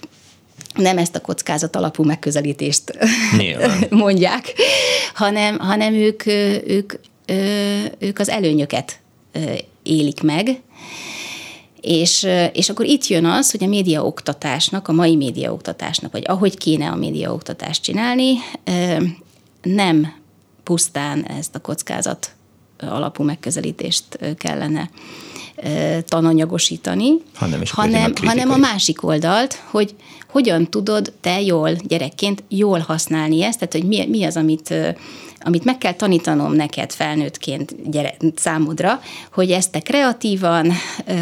[0.76, 2.98] nem ezt a kockázat alapú megközelítést
[3.38, 3.86] Nyilván.
[3.90, 4.54] mondják,
[5.14, 6.26] hanem, hanem ők,
[6.68, 6.94] ők,
[8.00, 9.00] ők az előnyöket
[9.84, 10.62] élik meg,
[11.82, 16.90] és, és akkor itt jön az, hogy a médiaoktatásnak, a mai médiaoktatásnak, vagy ahogy kéne
[16.90, 18.34] a médiaoktatást csinálni,
[19.62, 20.14] nem
[20.64, 22.32] pusztán ezt a kockázat
[22.80, 24.90] alapú megközelítést kellene
[26.08, 29.96] tananyagosítani, hanem, hanem, hanem a másik oldalt, hogy
[30.30, 34.74] hogyan tudod te jól gyerekként jól használni ezt, tehát hogy mi, mi az, amit
[35.42, 39.00] amit meg kell tanítanom neked felnőttként gyere, számodra,
[39.34, 40.72] hogy ezt te kreatívan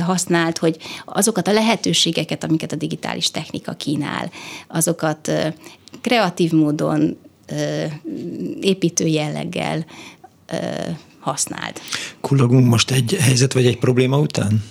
[0.06, 4.32] használd, hogy azokat a lehetőségeket, amiket a digitális technika kínál,
[4.67, 5.32] azokat
[6.02, 7.17] kreatív módon,
[8.62, 9.86] építő jelleggel
[11.28, 11.82] használd.
[12.22, 14.63] Kullogunk most egy helyzet vagy egy probléma után?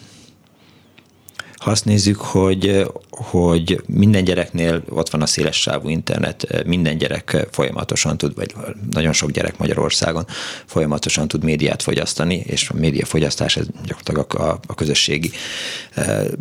[1.66, 7.46] ha azt nézzük, hogy, hogy minden gyereknél ott van a széles sávú internet, minden gyerek
[7.50, 8.54] folyamatosan tud, vagy
[8.90, 10.26] nagyon sok gyerek Magyarországon
[10.66, 15.30] folyamatosan tud médiát fogyasztani, és a médiafogyasztás ez gyakorlatilag a, a közösségi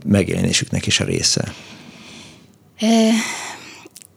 [0.05, 1.53] megjelenésüknek is a része.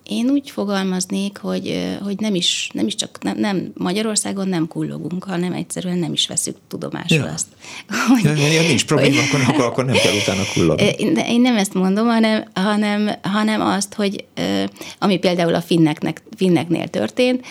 [0.09, 5.25] Én úgy fogalmaznék, hogy, hogy nem is, nem is csak nem, nem Magyarországon nem kullogunk,
[5.25, 7.33] hanem egyszerűen nem is veszük tudomásul ja.
[7.33, 7.47] azt.
[8.09, 10.91] Hogy, ja, ja, nincs probléma, hogy, akkor, akkor, nem kell utána kullogni.
[11.29, 14.25] Én nem ezt mondom, hanem, hanem, hanem azt, hogy
[14.99, 17.47] ami például a finneknek, finneknél történt,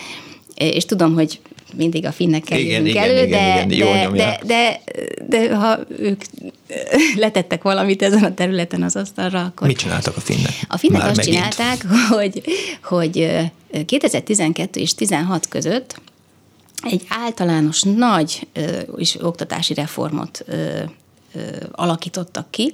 [0.55, 1.39] és tudom, hogy
[1.75, 4.81] mindig a finnekkel igen, jövünk igen, elő, igen, de, igen, de, de,
[5.27, 6.21] de, de ha ők
[7.15, 9.67] letettek valamit ezen a területen az asztalra, akkor...
[9.67, 10.53] Mit csináltak a finnek?
[10.67, 11.35] A finnek Már azt megint.
[11.35, 11.85] csinálták,
[12.17, 12.43] hogy,
[12.83, 13.29] hogy
[13.85, 16.01] 2012 és 16 között
[16.83, 18.47] egy általános nagy
[18.95, 20.79] és oktatási reformot ö,
[21.33, 21.39] ö,
[21.71, 22.73] alakítottak ki,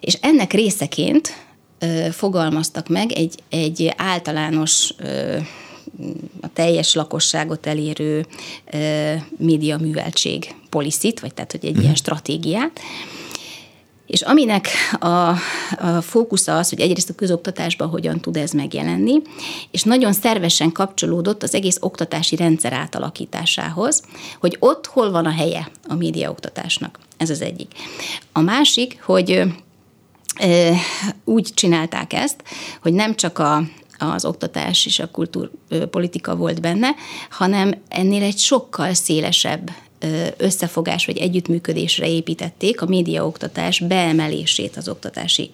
[0.00, 1.44] és ennek részeként
[1.78, 4.94] ö, fogalmaztak meg egy, egy általános
[6.40, 8.26] a teljes lakosságot elérő
[9.36, 12.80] média műveltség policit, vagy tehát, hogy egy ilyen stratégiát,
[14.06, 15.36] és aminek a, a
[16.00, 19.22] fókusza az, hogy egyrészt a közoktatásban hogyan tud ez megjelenni,
[19.70, 24.02] és nagyon szervesen kapcsolódott az egész oktatási rendszer átalakításához,
[24.40, 26.98] hogy ott hol van a helye a médiaoktatásnak.
[27.16, 27.72] Ez az egyik.
[28.32, 29.42] A másik, hogy
[31.24, 32.42] úgy csinálták ezt,
[32.82, 33.62] hogy nem csak a,
[34.12, 36.88] az oktatás és a kultúrpolitika volt benne,
[37.30, 39.70] hanem ennél egy sokkal szélesebb
[40.36, 45.50] összefogás vagy együttműködésre építették a médiaoktatás beemelését az oktatási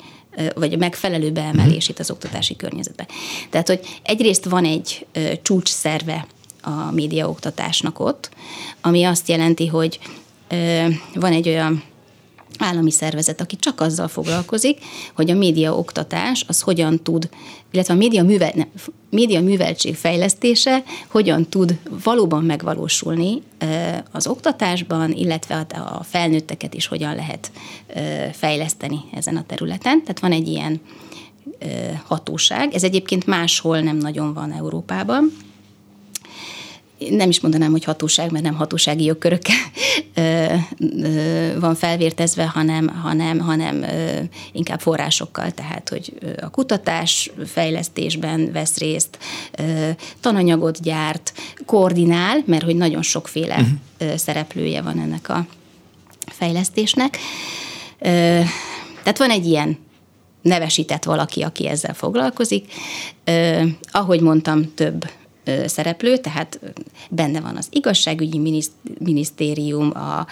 [0.54, 3.06] vagy a megfelelő beemelését az oktatási környezetbe.
[3.50, 5.06] Tehát, hogy egyrészt van egy
[5.42, 6.26] csúcs szerve
[6.62, 8.30] a médiaoktatásnak ott,
[8.80, 9.98] ami azt jelenti, hogy
[11.14, 11.82] van egy olyan
[12.60, 14.78] állami szervezet, aki csak azzal foglalkozik,
[15.14, 17.28] hogy a média oktatás az hogyan tud,
[17.70, 18.64] illetve a média, művel, ne,
[19.10, 23.42] média műveltség fejlesztése hogyan tud valóban megvalósulni
[24.12, 27.50] az oktatásban, illetve a felnőtteket is hogyan lehet
[28.32, 30.00] fejleszteni ezen a területen.
[30.00, 30.80] Tehát van egy ilyen
[32.06, 35.32] hatóság, ez egyébként máshol nem nagyon van Európában,
[37.08, 39.56] nem is mondanám, hogy hatóság, mert nem hatósági jogkörökkel
[41.60, 43.84] van felvértezve, hanem, hanem, hanem
[44.52, 49.18] inkább forrásokkal, tehát, hogy a kutatás fejlesztésben vesz részt,
[50.20, 51.32] tananyagot gyárt,
[51.66, 54.16] koordinál, mert hogy nagyon sokféle uh-huh.
[54.16, 55.46] szereplője van ennek a
[56.26, 57.18] fejlesztésnek.
[59.02, 59.78] Tehát van egy ilyen
[60.42, 62.72] nevesített valaki, aki ezzel foglalkozik.
[63.90, 65.10] Ahogy mondtam, több
[65.66, 66.60] szereplő, tehát
[67.10, 68.62] benne van az igazságügyi
[68.98, 70.26] minisztérium, a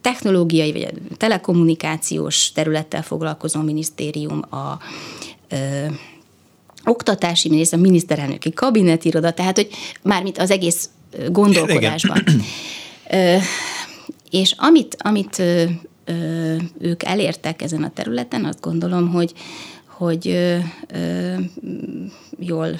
[0.00, 4.78] technológiai vagy a telekommunikációs területtel foglalkozó minisztérium, a
[6.84, 9.68] oktatási miniszter, a miniszterelnöki kabinetiroda, tehát hogy
[10.02, 10.90] mármint az egész
[11.28, 12.24] gondolkodásban.
[13.06, 13.40] Igen.
[14.30, 15.42] És amit, amit
[16.78, 19.32] ők elértek ezen a területen, azt gondolom, hogy
[19.96, 21.34] hogy ö, ö,
[22.38, 22.76] jól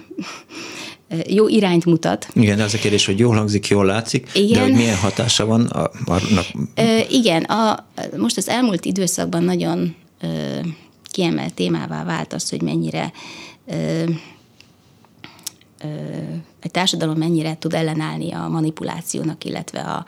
[1.27, 2.29] jó irányt mutat.
[2.33, 4.53] Igen, de az a kérdés, hogy jól hangzik, jól látszik, Igen.
[4.53, 6.45] de hogy milyen hatása van a, annak?
[6.75, 7.87] Ö, igen, a,
[8.17, 10.59] most az elmúlt időszakban nagyon ö,
[11.11, 13.13] kiemelt témává vált az, hogy mennyire
[13.67, 14.05] ö,
[15.83, 15.87] ö,
[16.61, 20.05] egy társadalom mennyire tud ellenállni a manipulációnak, illetve a,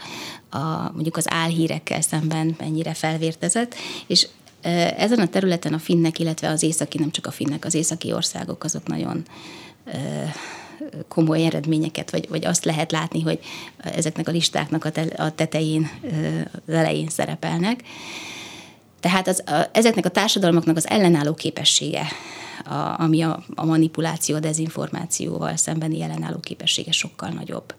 [0.57, 3.75] a mondjuk az álhírekkel szemben mennyire felvértezett,
[4.07, 4.27] és
[4.97, 8.65] ezen a területen a finnek, illetve az északi, nem csak a finnek, az északi országok
[8.65, 9.25] azok nagyon
[11.09, 13.39] komoly eredményeket, vagy, vagy azt lehet látni, hogy
[13.77, 15.91] ezeknek a listáknak a, te, a tetején,
[16.67, 17.83] az elején szerepelnek.
[19.01, 22.07] Tehát az, a, ezeknek a társadalmaknak az ellenálló képessége,
[22.65, 27.75] a, ami a, a manipuláció, a dezinformációval szembeni ellenálló képessége sokkal nagyobb.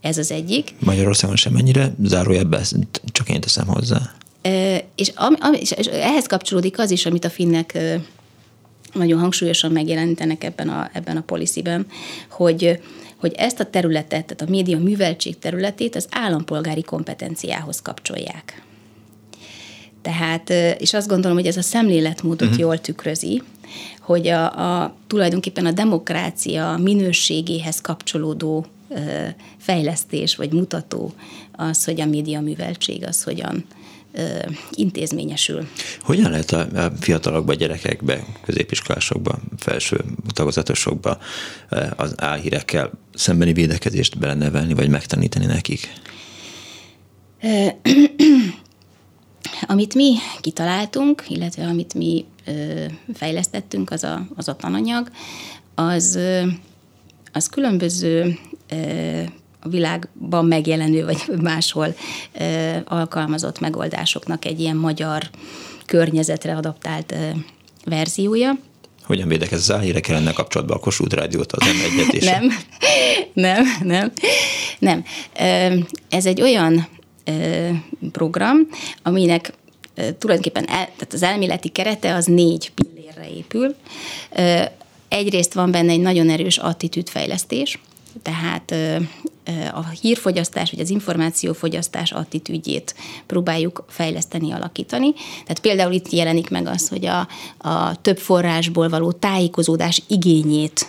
[0.00, 0.74] Ez az egyik.
[0.78, 2.62] Magyarországon sem ennyire, zárójelben
[3.12, 4.14] csak én teszem hozzá.
[4.94, 7.78] És, ami, és ehhez kapcsolódik az is, amit a finnek
[8.96, 11.86] nagyon hangsúlyosan megjelenítenek ebben a, ebben a policyben,
[12.28, 12.80] hogy,
[13.16, 18.62] hogy ezt a területet, tehát a média műveltség területét az állampolgári kompetenciához kapcsolják.
[20.02, 22.58] Tehát, és azt gondolom, hogy ez a szemléletmódot uh-huh.
[22.58, 23.42] jól tükrözi,
[24.00, 28.96] hogy a, a, tulajdonképpen a demokrácia minőségéhez kapcsolódó ö,
[29.58, 31.12] fejlesztés vagy mutató
[31.52, 33.64] az, hogy a média műveltség az hogyan
[34.70, 35.68] intézményesül.
[36.00, 41.18] Hogyan lehet a fiatalokba, gyerekekbe, középiskolásokba, felső tagozatosokba
[41.96, 45.92] az álhírekkel szembeni védekezést belenevelni, vagy megtanítani nekik?
[49.66, 52.24] amit mi kitaláltunk, illetve amit mi
[53.14, 55.10] fejlesztettünk, az a, az a tananyag,
[55.74, 56.18] az,
[57.32, 58.38] az különböző
[58.70, 61.94] a világban megjelenő, vagy máshol
[62.84, 65.30] alkalmazott megoldásoknak egy ilyen magyar
[65.86, 67.14] környezetre adaptált
[67.84, 68.58] verziója.
[69.02, 72.48] Hogyan védekezz az álhírek ellene kapcsolatban a Kossuth Rádiót az m és Nem,
[73.32, 74.12] nem, nem,
[74.78, 75.04] nem.
[76.08, 76.88] Ez egy olyan
[78.12, 78.56] program,
[79.02, 79.52] aminek
[79.94, 83.74] tulajdonképpen el, tehát az elméleti kerete az négy pillérre épül.
[85.08, 87.78] Egyrészt van benne egy nagyon erős attitűdfejlesztés,
[88.22, 88.74] tehát
[89.72, 92.94] a hírfogyasztás vagy az információfogyasztás attitűdjét
[93.26, 95.12] próbáljuk fejleszteni, alakítani.
[95.42, 100.86] Tehát például itt jelenik meg az, hogy a, a több forrásból való tájékozódás igényét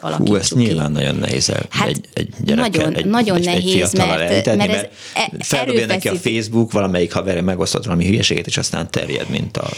[0.00, 3.44] alakítsuk Hú, ezt nyilván nagyon nehéz el, hát egy, egy gyerekkel, nagyon, egy, nagyon egy,
[3.44, 8.06] nehéz, egy mert, eltenni, mert, mert e- feldobja neki a Facebook, valamelyik haverja megosztott valami
[8.06, 9.68] hülyeséget, és aztán terjed, mint a...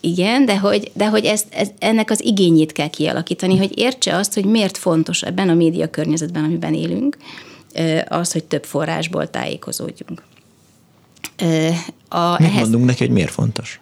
[0.00, 4.34] Igen, de hogy, de hogy ezt, ez, ennek az igényét kell kialakítani, hogy értse azt,
[4.34, 7.16] hogy miért fontos ebben a média környezetben, amiben élünk,
[8.08, 10.22] az, hogy több forrásból tájékozódjunk.
[12.08, 12.60] A, Mit ehhez...
[12.60, 13.80] mondunk neki, hogy miért fontos?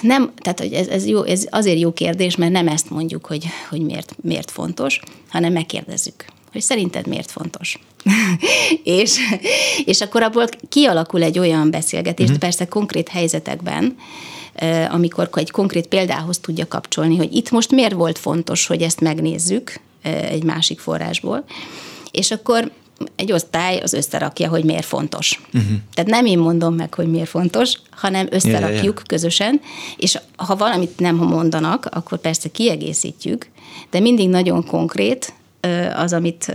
[0.00, 3.46] Nem, tehát hogy ez, ez, jó, ez azért jó kérdés, mert nem ezt mondjuk, hogy,
[3.68, 7.78] hogy miért, miért fontos, hanem megkérdezzük, hogy szerinted miért fontos.
[8.84, 9.16] és,
[9.84, 12.40] és akkor abból kialakul egy olyan beszélgetés, uh-huh.
[12.40, 13.96] persze konkrét helyzetekben,
[14.90, 19.80] amikor egy konkrét példához tudja kapcsolni, hogy itt most miért volt fontos, hogy ezt megnézzük
[20.02, 21.44] egy másik forrásból,
[22.10, 22.70] és akkor
[23.16, 25.40] egy osztály az összerakja, hogy miért fontos.
[25.54, 25.70] Uh-huh.
[25.94, 29.02] Tehát nem én mondom meg, hogy miért fontos, hanem összerakjuk yeah, yeah.
[29.06, 29.60] közösen,
[29.96, 33.48] és ha valamit nem mondanak, akkor persze kiegészítjük,
[33.90, 35.32] de mindig nagyon konkrét
[35.94, 36.52] az, amit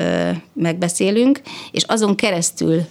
[0.54, 2.82] megbeszélünk, és azon keresztül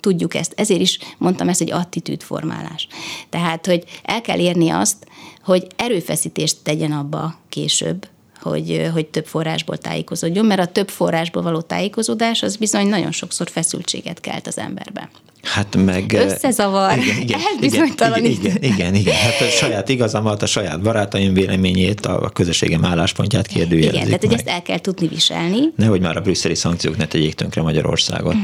[0.00, 0.52] tudjuk ezt.
[0.56, 2.88] Ezért is mondtam ezt, hogy attitűdformálás.
[3.28, 5.06] Tehát, hogy el kell érni azt,
[5.44, 8.08] hogy erőfeszítést tegyen abba később,
[8.40, 13.48] hogy, hogy több forrásból tájékozódjon, mert a több forrásból való tájékozódás az bizony nagyon sokszor
[13.50, 15.08] feszültséget kelt az emberben.
[15.42, 16.12] Hát meg...
[16.12, 18.44] Összezavar, igen, igen, elbizonytalanít.
[18.44, 19.14] Igen, igen, igen, igen.
[19.14, 24.32] Hát a saját igazamat, a saját barátaim véleményét, a közösségem álláspontját kérdőjelezik Igen, tehát hogy
[24.32, 25.58] ezt el kell tudni viselni.
[25.76, 28.34] Nehogy már a brüsszeli szankciók ne tegyék tönkre Magyarországot.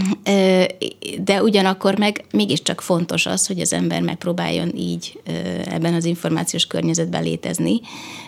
[1.25, 5.21] De ugyanakkor meg mégiscsak fontos az, hogy az ember megpróbáljon így
[5.65, 7.81] ebben az információs környezetben létezni,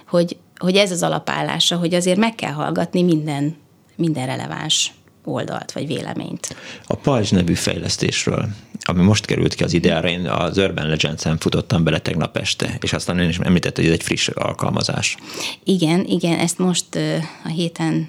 [0.09, 3.56] hogy, hogy ez az alapállása, hogy azért meg kell hallgatni minden,
[3.96, 6.56] minden releváns oldalt vagy véleményt.
[6.86, 8.48] A Pajzs nevű fejlesztésről,
[8.80, 12.92] ami most került ki az ideára, én az Urban Legends-en futottam bele tegnap este, és
[12.92, 15.16] aztán én is említett, hogy ez egy friss alkalmazás.
[15.64, 16.98] Igen, igen, ezt most
[17.44, 18.08] a héten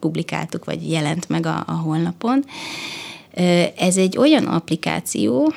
[0.00, 2.44] publikáltuk, vagy jelent meg a, a honlapon.
[3.76, 5.52] Ez egy olyan applikáció,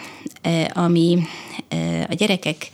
[0.73, 1.17] ami
[2.09, 2.69] a gyerekek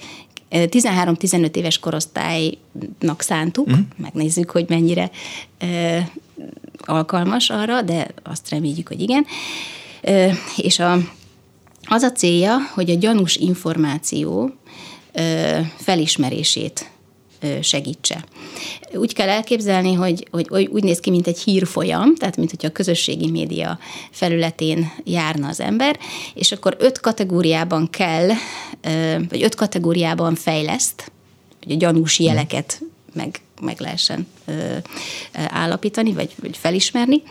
[0.51, 3.85] 13-15 éves korosztálynak szántuk, uh-huh.
[3.95, 5.11] megnézzük, hogy mennyire
[6.77, 9.25] alkalmas arra, de azt reméljük, hogy igen.
[10.57, 10.97] És a,
[11.85, 14.51] az a célja, hogy a gyanús információ
[15.77, 16.89] felismerését
[17.61, 18.23] segítse.
[18.93, 22.71] Úgy kell elképzelni, hogy, hogy úgy néz ki, mint egy hírfolyam, tehát mint hogyha a
[22.71, 23.79] közösségi média
[24.11, 25.99] felületén járna az ember,
[26.33, 28.29] és akkor öt kategóriában kell,
[29.29, 31.11] vagy öt kategóriában fejleszt,
[31.63, 32.81] hogy a gyanús jeleket
[33.13, 34.27] meg, meg lehessen
[35.33, 37.21] állapítani, vagy, vagy felismerni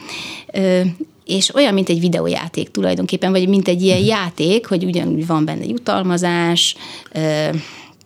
[1.26, 4.06] és olyan, mint egy videójáték tulajdonképpen, vagy mint egy ilyen mhm.
[4.06, 6.76] játék, hogy ugyanúgy van benne jutalmazás,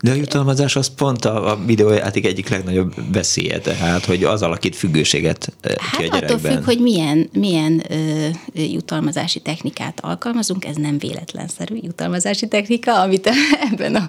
[0.03, 4.77] de a jutalmazás az pont a, a videójáték egyik legnagyobb veszélye, tehát, hogy az alakít
[4.77, 6.23] függőséget hát ki a gyerekben.
[6.23, 13.31] attól függ, hogy milyen, milyen ö, jutalmazási technikát alkalmazunk, ez nem véletlenszerű jutalmazási technika, amit
[13.71, 14.05] ebben, a,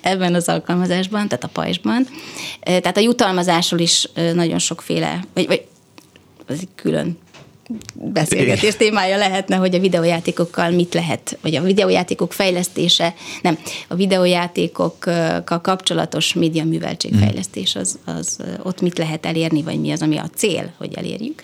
[0.00, 2.06] ebben az alkalmazásban, tehát a pajzsban.
[2.60, 5.64] Tehát a jutalmazásról is nagyon sokféle, vagy, vagy
[6.46, 7.18] az egy külön
[7.94, 15.60] beszélgetés témája lehetne, hogy a videójátékokkal mit lehet, vagy a videójátékok fejlesztése, nem, a videójátékokkal
[15.62, 20.72] kapcsolatos média műveltségfejlesztés, az, az ott mit lehet elérni, vagy mi az, ami a cél,
[20.78, 21.42] hogy elérjük.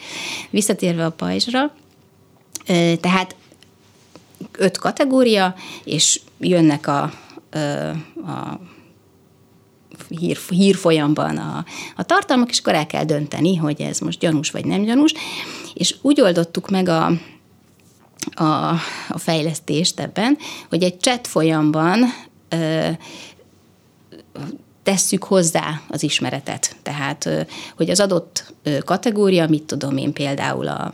[0.50, 1.74] Visszatérve a pajzsra,
[3.00, 3.36] tehát
[4.52, 5.54] öt kategória,
[5.84, 7.02] és jönnek a,
[8.26, 8.60] a
[10.08, 11.64] hír, hírfolyamban a,
[11.96, 15.12] a tartalmak, és akkor el kell dönteni, hogy ez most gyanús vagy nem gyanús.
[15.74, 17.06] És úgy oldottuk meg a,
[18.34, 18.68] a,
[19.08, 20.38] a fejlesztést ebben,
[20.68, 21.98] hogy egy chat folyamban
[22.48, 22.88] ö,
[24.88, 26.76] tesszük hozzá az ismeretet.
[26.82, 27.28] Tehát,
[27.76, 28.52] hogy az adott
[28.84, 30.92] kategória, mit tudom én például a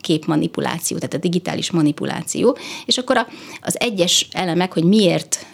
[0.00, 3.26] képmanipuláció, tehát a digitális manipuláció, és akkor
[3.60, 5.46] az egyes elemek, hogy miért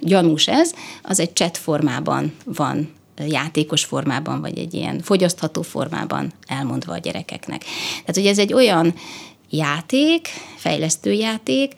[0.00, 0.72] gyanús ez,
[1.02, 2.92] az egy chat formában van
[3.26, 7.60] játékos formában, vagy egy ilyen fogyasztható formában elmondva a gyerekeknek.
[7.90, 8.94] Tehát, hogy ez egy olyan
[9.50, 11.74] játék, fejlesztő játék,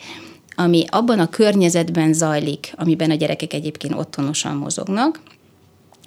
[0.54, 5.20] ami abban a környezetben zajlik, amiben a gyerekek egyébként otthonosan mozognak,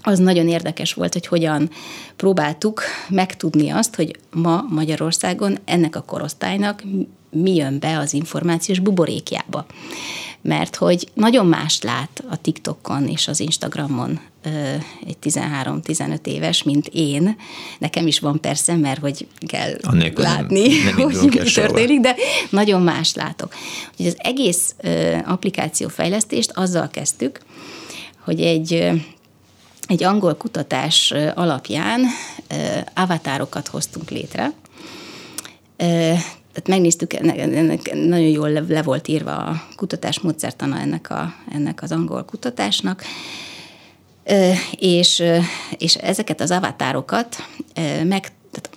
[0.07, 1.69] az nagyon érdekes volt, hogy hogyan
[2.15, 6.83] próbáltuk megtudni azt, hogy ma Magyarországon ennek a korosztálynak
[7.29, 9.65] mi jön be az információs buborékjába.
[10.41, 14.19] Mert hogy nagyon mást lát a TikTokon és az Instagramon
[15.07, 17.35] egy 13-15 éves, mint én.
[17.79, 22.15] Nekem is van persze, mert hogy kell Annélkül látni, nem, nem hogy mi történik, de
[22.49, 23.53] nagyon más látok.
[23.97, 24.75] Hogy az egész
[25.25, 27.39] applikációfejlesztést azzal kezdtük,
[28.19, 28.91] hogy egy
[29.87, 32.01] egy angol kutatás alapján
[32.93, 34.51] avatárokat hoztunk létre.
[36.55, 41.81] Tehát megnéztük, ennek nagyon jól le, le volt írva a kutatás módszertana ennek, a, ennek
[41.81, 43.03] az angol kutatásnak,
[44.79, 45.23] és,
[45.77, 47.35] és ezeket az avatárokat
[48.03, 48.69] meg, tehát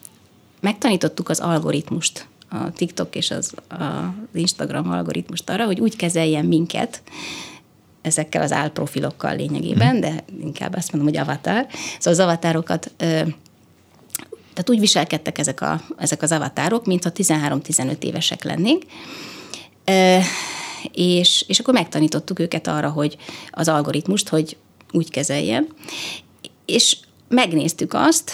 [0.61, 7.03] megtanítottuk az algoritmust, a TikTok és az, az Instagram algoritmust arra, hogy úgy kezeljen minket,
[8.03, 10.01] ezekkel az álprofilokkal lényegében, mm.
[10.01, 11.66] de inkább azt mondom, hogy avatar.
[11.99, 12.92] Szóval az avatárokat
[14.59, 18.82] tehát úgy viselkedtek ezek, a, ezek az avatárok, mintha 13-15 évesek lennénk,
[20.92, 23.16] és, és akkor megtanítottuk őket arra, hogy
[23.51, 24.57] az algoritmust, hogy
[24.93, 25.68] úgy kezeljen,
[26.64, 26.97] és
[27.28, 28.32] megnéztük azt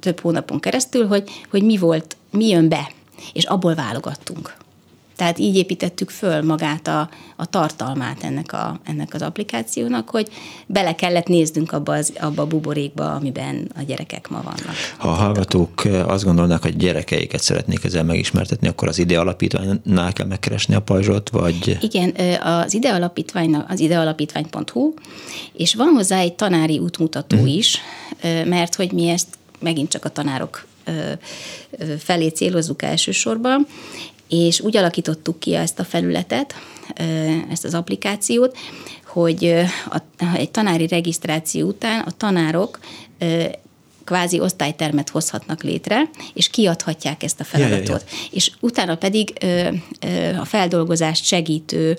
[0.00, 2.92] több hónapon keresztül, hogy, hogy mi volt, mi jön be,
[3.32, 4.56] és abból válogattunk.
[5.18, 10.28] Tehát így építettük föl magát a, a tartalmát ennek, a, ennek az applikációnak, hogy
[10.66, 14.74] bele kellett néznünk abba, az, abba a buborékba, amiben a gyerekek ma vannak.
[14.96, 20.26] Ha a hallgatók azt gondolnak, hogy gyerekeiket szeretnék ezzel megismertetni, akkor az ide alapítványnál kell
[20.26, 21.78] megkeresni a pajzsot, vagy?
[21.80, 24.94] Igen, az ide alapítvány, az idealapítvány.hu,
[25.52, 27.56] és van hozzá egy tanári útmutató uh-huh.
[27.56, 27.78] is,
[28.44, 30.66] mert hogy mi ezt megint csak a tanárok
[31.98, 33.66] felé célozzuk elsősorban,
[34.28, 36.54] és úgy alakítottuk ki ezt a felületet,
[37.50, 38.56] ezt az applikációt,
[39.06, 39.44] hogy
[40.34, 42.78] egy tanári regisztráció után a tanárok
[44.04, 47.86] kvázi osztálytermet hozhatnak létre, és kiadhatják ezt a feladatot.
[47.86, 48.28] Ja, ja, ja.
[48.30, 49.32] És utána pedig
[50.40, 51.98] a feldolgozást segítő,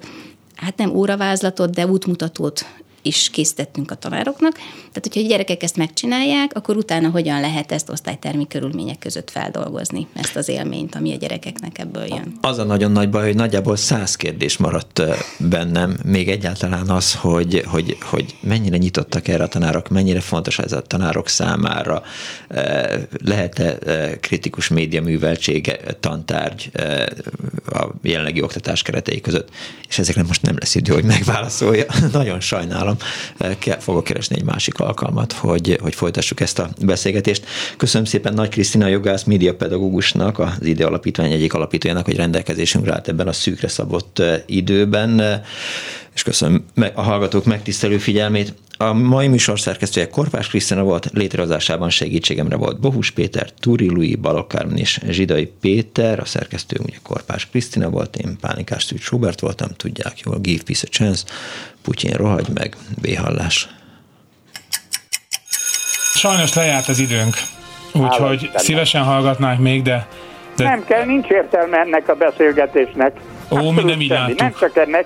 [0.56, 2.66] hát nem óravázlatot, de útmutatót
[3.02, 4.54] is készítettünk a tanároknak.
[4.54, 10.08] Tehát, hogyha a gyerekek ezt megcsinálják, akkor utána hogyan lehet ezt osztálytermi körülmények között feldolgozni,
[10.14, 12.38] ezt az élményt, ami a gyerekeknek ebből jön.
[12.42, 15.02] Az a nagyon nagy baj, hogy nagyjából száz kérdés maradt
[15.38, 20.72] bennem, még egyáltalán az, hogy, hogy, hogy mennyire nyitottak erre a tanárok, mennyire fontos ez
[20.72, 22.04] a tanárok számára,
[23.26, 23.78] lehet-e
[24.20, 26.72] kritikus média műveltsége tantárgy
[27.66, 29.50] a jelenlegi oktatás keretei között,
[29.88, 31.86] és ezekre most nem lesz idő, hogy megválaszolja.
[32.12, 33.58] nagyon sajnálom sajnálom.
[33.60, 37.46] Kell, fogok keresni egy másik alkalmat, hogy, hogy folytassuk ezt a beszélgetést.
[37.78, 43.28] Köszönöm szépen Nagy Krisztina jogász, médiapedagógusnak, az ide alapítvány egyik alapítójának, hogy rendelkezésünkre állt ebben
[43.28, 45.42] a szűkre szabott időben,
[46.20, 48.54] és köszönöm a hallgatók megtisztelő figyelmét.
[48.78, 54.78] A mai műsor szerkesztője Korpás Krisztina volt, létrehozásában segítségemre volt Bohus Péter, Túri Lui, Balokármen
[54.78, 60.20] és Zsidai Péter, a szerkesztő ugye Korpás Krisztina volt, én Pánikás Szűcs Robert voltam, tudják
[60.20, 61.24] jól, give peace a chance,
[61.82, 63.70] Putyin rohagy meg, béhallás.
[66.14, 67.36] Sajnos lejárt az időnk,
[67.94, 70.08] úgyhogy szívesen hallgatnánk még, de,
[70.56, 70.64] de...
[70.64, 73.20] Nem kell, nincs értelme ennek a beszélgetésnek.
[73.50, 75.06] Ó, mi nem így Nem csak ennek,